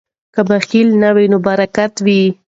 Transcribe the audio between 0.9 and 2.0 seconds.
نه وي نو برکت